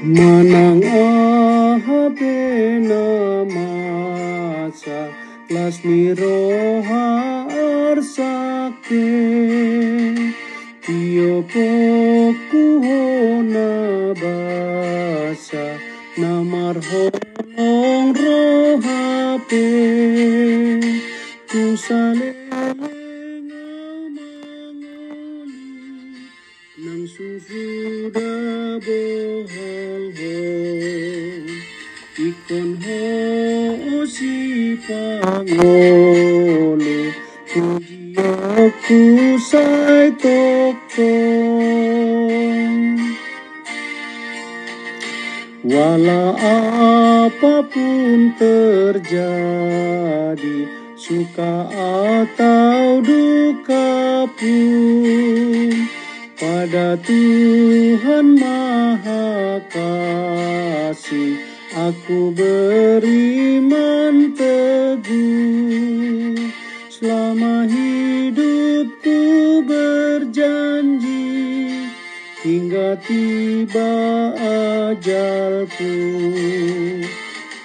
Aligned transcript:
Manang 0.00 0.80
ahabena 0.80 1.84
masa 3.52 5.12
lasmi 5.52 6.16
roha 6.16 7.44
arsake. 7.52 9.12
Tio 10.80 11.44
poku 11.44 12.64
hona 12.80 14.16
basa 14.16 15.76
namar 16.16 16.80
roha 16.80 17.70
pe 19.48 19.66
Kusale 21.50 22.39
ikon 32.50 32.82
ho 32.82 34.06
si 34.06 34.74
pangolo 34.82 35.74
puji 37.46 38.18
aku 38.18 39.38
sai 39.38 40.10
tokong 40.18 41.38
Wala 45.60 46.34
apa 46.40 47.62
pun 47.70 48.32
terjadi 48.34 49.06
Suka 50.98 51.68
atau 51.70 52.98
duka 53.04 54.26
pun 54.34 55.70
pada 56.40 56.96
Tuhan 57.04 58.40
Maha 58.40 59.60
Kasih 59.70 61.49
aku 61.88 62.36
beriman 62.36 64.36
teguh 64.36 66.36
selama 66.92 67.64
hidupku 67.64 69.20
berjanji 69.64 71.24
hingga 72.44 73.00
tiba 73.00 73.92
ajalku 74.92 75.96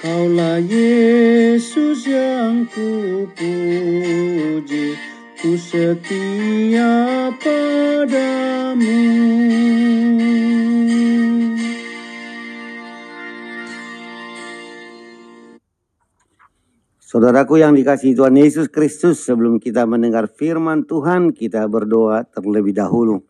Kaulah 0.06 0.62
Yesus 0.62 2.06
yang 2.06 2.70
ku 2.70 3.26
puji 3.34 4.94
Ku 5.46 5.54
setia 5.60 7.30
padamu. 7.38 9.15
Saudaraku 17.16 17.64
yang 17.64 17.72
dikasihi 17.72 18.12
Tuhan 18.12 18.36
Yesus 18.36 18.68
Kristus, 18.68 19.24
sebelum 19.24 19.56
kita 19.56 19.88
mendengar 19.88 20.28
firman 20.28 20.84
Tuhan, 20.84 21.32
kita 21.32 21.64
berdoa 21.72 22.28
terlebih 22.28 22.76
dahulu. 22.76 23.24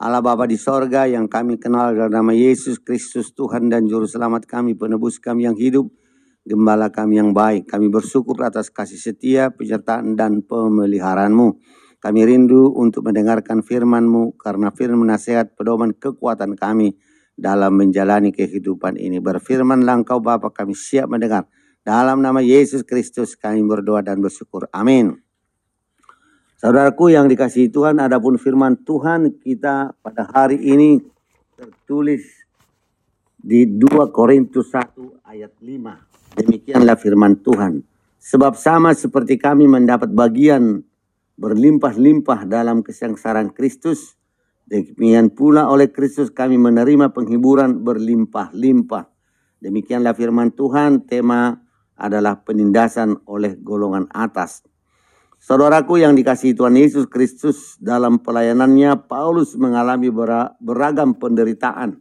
Allah 0.00 0.24
Bapa 0.24 0.48
di 0.48 0.56
sorga 0.56 1.04
yang 1.04 1.28
kami 1.28 1.60
kenal 1.60 1.92
dalam 1.92 2.08
nama 2.08 2.32
Yesus 2.32 2.80
Kristus 2.80 3.36
Tuhan 3.36 3.68
dan 3.68 3.84
Juru 3.84 4.08
Selamat 4.08 4.48
kami, 4.48 4.72
penebus 4.72 5.20
kami 5.20 5.44
yang 5.44 5.60
hidup, 5.60 5.92
Gembala 6.48 6.88
kami 6.88 7.20
yang 7.20 7.36
baik, 7.36 7.68
kami 7.68 7.92
bersyukur 7.92 8.40
atas 8.40 8.72
kasih 8.72 8.96
setia, 8.96 9.52
penyertaan 9.52 10.16
dan 10.16 10.40
pemeliharaanmu. 10.40 11.60
Kami 12.00 12.20
rindu 12.24 12.72
untuk 12.72 13.12
mendengarkan 13.12 13.60
firman-Mu 13.60 14.40
karena 14.40 14.72
firman 14.72 15.04
nasihat 15.04 15.52
pedoman 15.52 15.92
kekuatan 15.92 16.56
kami 16.56 16.96
dalam 17.36 17.76
menjalani 17.76 18.32
kehidupan 18.32 18.96
ini. 18.96 19.20
Berfirmanlah 19.20 20.00
Engkau 20.00 20.16
Bapa 20.24 20.48
kami 20.48 20.72
siap 20.72 21.12
mendengar. 21.12 21.44
Dalam 21.88 22.20
nama 22.20 22.44
Yesus 22.44 22.84
Kristus 22.84 23.32
kami 23.32 23.64
berdoa 23.64 24.04
dan 24.04 24.20
bersyukur. 24.20 24.68
Amin. 24.76 25.16
Saudaraku 26.60 27.08
yang 27.08 27.24
dikasihi 27.32 27.72
Tuhan, 27.72 27.96
adapun 27.96 28.36
firman 28.36 28.76
Tuhan 28.84 29.40
kita 29.40 29.96
pada 30.04 30.28
hari 30.28 30.60
ini 30.60 31.00
tertulis 31.56 32.28
di 33.40 33.64
2 33.64 34.12
Korintus 34.12 34.68
1 34.68 35.32
ayat 35.32 35.48
5. 35.64 36.36
Demikianlah 36.36 37.00
firman 37.00 37.40
Tuhan. 37.40 37.80
Sebab 38.20 38.52
sama 38.60 38.92
seperti 38.92 39.40
kami 39.40 39.64
mendapat 39.64 40.12
bagian 40.12 40.84
berlimpah-limpah 41.40 42.44
dalam 42.44 42.84
kesengsaraan 42.84 43.56
Kristus, 43.56 44.12
demikian 44.68 45.32
pula 45.32 45.64
oleh 45.72 45.88
Kristus 45.88 46.28
kami 46.28 46.60
menerima 46.60 47.16
penghiburan 47.16 47.80
berlimpah-limpah. 47.80 49.08
Demikianlah 49.64 50.12
firman 50.12 50.52
Tuhan, 50.52 51.08
tema 51.08 51.64
adalah 51.98 52.38
penindasan 52.38 53.18
oleh 53.26 53.58
golongan 53.58 54.06
atas. 54.14 54.62
Saudaraku 55.38 56.02
yang 56.02 56.14
dikasihi 56.18 56.54
Tuhan 56.54 56.74
Yesus 56.78 57.06
Kristus 57.10 57.78
dalam 57.78 58.22
pelayanannya, 58.22 59.06
Paulus 59.06 59.54
mengalami 59.54 60.10
beragam 60.58 61.14
penderitaan. 61.14 61.98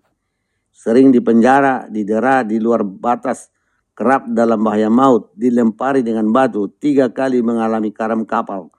Sering 0.74 1.10
dipenjara, 1.10 1.90
didera 1.90 2.46
di 2.46 2.62
luar 2.62 2.86
batas 2.86 3.50
kerap 3.98 4.30
dalam 4.30 4.62
bahaya 4.62 4.94
maut, 4.94 5.34
dilempari 5.34 6.06
dengan 6.06 6.30
batu, 6.30 6.70
tiga 6.70 7.10
kali 7.10 7.42
mengalami 7.42 7.90
karam 7.90 8.22
kapal. 8.30 8.70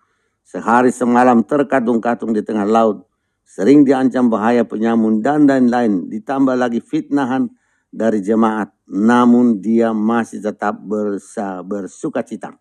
Sehari 0.47 0.95
semalam 0.95 1.43
terkatung-katung 1.43 2.31
di 2.31 2.47
tengah 2.47 2.63
laut, 2.63 3.03
sering 3.43 3.83
diancam 3.83 4.31
bahaya 4.31 4.63
penyamun 4.63 5.19
dan 5.19 5.51
lain-lain, 5.51 6.07
ditambah 6.07 6.55
lagi 6.55 6.79
fitnahan 6.79 7.51
dari 7.89 8.21
jemaat, 8.21 8.73
namun 8.89 9.59
dia 9.59 9.97
masih 9.97 10.45
tetap 10.45 10.77
bersa, 10.81 11.65
bersuka 11.65 12.21
cita. 12.23 12.55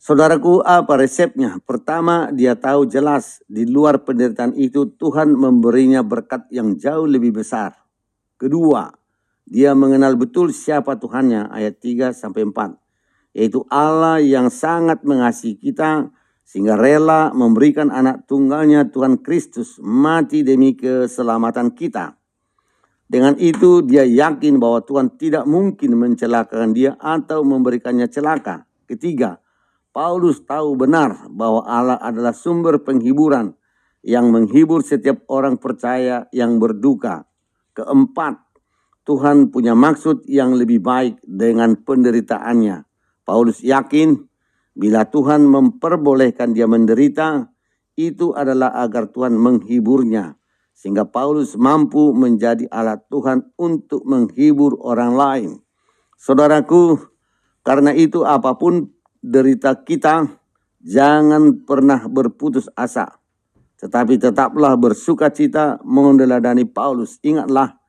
Saudaraku, 0.00 0.62
apa 0.62 0.96
resepnya? 0.96 1.58
Pertama, 1.66 2.30
dia 2.30 2.54
tahu 2.54 2.86
jelas 2.86 3.42
di 3.50 3.66
luar 3.66 4.06
penderitaan 4.06 4.54
itu 4.54 4.86
Tuhan 4.94 5.34
memberinya 5.34 6.06
berkat 6.06 6.46
yang 6.54 6.78
jauh 6.78 7.10
lebih 7.10 7.42
besar. 7.42 7.74
Kedua, 8.38 8.94
dia 9.42 9.74
mengenal 9.74 10.14
betul 10.14 10.54
siapa 10.54 10.94
Tuhannya 10.94 11.50
ayat 11.50 11.82
3 11.82 12.14
sampai 12.14 12.46
4 12.46 12.86
yaitu 13.36 13.68
Allah 13.68 14.16
yang 14.16 14.48
sangat 14.48 15.04
mengasihi 15.04 15.60
kita 15.60 16.08
sehingga 16.40 16.72
rela 16.72 17.36
memberikan 17.36 17.92
anak 17.92 18.24
tunggalnya 18.24 18.88
Tuhan 18.88 19.20
Kristus 19.20 19.76
mati 19.76 20.40
demi 20.40 20.72
keselamatan 20.72 21.76
kita. 21.76 22.16
Dengan 23.06 23.38
itu 23.38 23.86
dia 23.86 24.02
yakin 24.02 24.58
bahwa 24.58 24.82
Tuhan 24.82 25.14
tidak 25.14 25.46
mungkin 25.46 25.94
mencelakakan 25.94 26.74
dia 26.74 26.98
atau 26.98 27.46
memberikannya 27.46 28.10
celaka. 28.10 28.66
Ketiga, 28.90 29.38
Paulus 29.94 30.42
tahu 30.42 30.74
benar 30.74 31.30
bahwa 31.30 31.62
Allah 31.64 31.98
adalah 32.02 32.34
sumber 32.34 32.82
penghiburan 32.82 33.54
yang 34.02 34.34
menghibur 34.34 34.82
setiap 34.82 35.22
orang 35.30 35.58
percaya 35.58 36.26
yang 36.34 36.58
berduka. 36.58 37.26
Keempat, 37.78 38.42
Tuhan 39.06 39.54
punya 39.54 39.78
maksud 39.78 40.26
yang 40.26 40.58
lebih 40.58 40.82
baik 40.82 41.22
dengan 41.22 41.78
penderitaannya. 41.78 42.82
Paulus 43.22 43.62
yakin 43.62 44.18
bila 44.76 45.08
Tuhan 45.08 45.48
memperbolehkan 45.48 46.52
dia 46.52 46.68
menderita, 46.68 47.48
itu 47.96 48.36
adalah 48.36 48.76
agar 48.76 49.08
Tuhan 49.08 49.32
menghiburnya. 49.38 50.36
Sehingga 50.76 51.08
Paulus 51.08 51.56
mampu 51.56 52.12
menjadi 52.12 52.68
alat 52.68 53.00
Tuhan 53.08 53.48
untuk 53.56 54.04
menghibur 54.04 54.76
orang 54.84 55.12
lain. 55.16 55.50
Saudaraku, 56.20 57.00
karena 57.64 57.96
itu 57.96 58.28
apa 58.28 58.60
pun 58.60 58.92
derita 59.24 59.72
kita, 59.72 60.28
jangan 60.84 61.64
pernah 61.64 62.04
berputus 62.04 62.68
asa. 62.76 63.16
Tetapi 63.80 64.20
tetaplah 64.20 64.76
bersuka 64.76 65.32
cita 65.32 65.80
mengeladani 65.80 66.68
Paulus. 66.68 67.16
Ingatlah, 67.24 67.80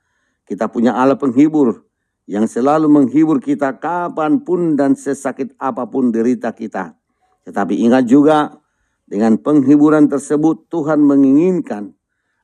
kita 0.47 0.71
punya 0.71 0.95
Allah 0.95 1.19
penghibur 1.19 1.83
yang 2.23 2.47
selalu 2.47 2.87
menghibur 2.87 3.43
kita 3.43 3.75
kapan 3.83 4.47
pun 4.47 4.79
dan 4.79 4.95
sesakit 4.95 5.51
apa 5.59 5.91
pun 5.91 6.15
derita 6.15 6.55
kita. 6.55 6.95
Tetapi 7.43 7.83
ingat 7.83 8.07
juga 8.07 8.55
dengan 9.03 9.39
penghiburan 9.39 10.07
tersebut 10.07 10.71
Tuhan 10.71 11.03
menginginkan 11.03 11.96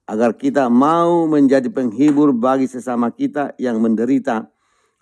agar 0.03 0.35
kita 0.35 0.67
mau 0.67 1.25
menjadi 1.31 1.71
penghibur 1.71 2.35
bagi 2.35 2.67
sesama 2.67 3.11
kita 3.11 3.55
yang 3.55 3.79
menderita, 3.79 4.51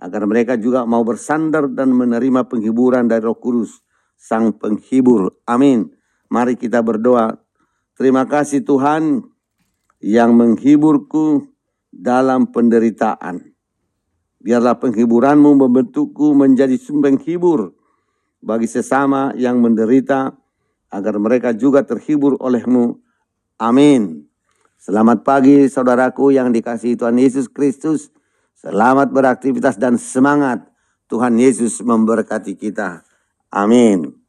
agar 0.02 0.26
mereka 0.26 0.58
juga 0.58 0.86
mau 0.86 1.02
bersandar 1.06 1.70
dan 1.70 1.94
menerima 1.94 2.46
penghiburan 2.50 3.06
dari 3.10 3.22
Roh 3.22 3.38
Kudus, 3.38 3.82
Sang 4.18 4.54
Penghibur. 4.54 5.42
Amin. 5.46 5.90
Mari 6.30 6.58
kita 6.58 6.82
berdoa. 6.82 7.38
Terima 7.98 8.26
kasih 8.26 8.66
Tuhan 8.66 9.22
yang 10.02 10.34
menghiburku 10.34 11.46
dalam 11.94 12.50
penderitaan. 12.50 13.52
Biarlah 14.42 14.82
penghiburanmu 14.82 15.54
membentukku 15.54 16.34
menjadi 16.34 16.74
sumber 16.82 17.14
hibur 17.22 17.78
bagi 18.42 18.66
sesama 18.66 19.38
yang 19.38 19.62
menderita, 19.62 20.34
agar 20.90 21.16
mereka 21.22 21.54
juga 21.54 21.86
terhibur 21.86 22.42
olehmu. 22.42 22.98
Amin. 23.62 24.31
Selamat 24.82 25.22
pagi 25.22 25.70
saudaraku 25.70 26.34
yang 26.34 26.50
dikasihi 26.50 26.98
Tuhan 26.98 27.14
Yesus 27.14 27.46
Kristus. 27.46 28.10
Selamat 28.58 29.14
beraktivitas 29.14 29.78
dan 29.78 29.94
semangat. 30.02 30.66
Tuhan 31.06 31.38
Yesus 31.38 31.86
memberkati 31.86 32.58
kita. 32.58 33.06
Amin. 33.54 34.21